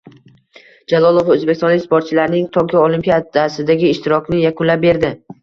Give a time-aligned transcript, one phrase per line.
[0.93, 5.15] Jalolov o‘zbekistonlik sportchilarning Tokio Olimpiadasidagi ishtirokini yakunlab berdi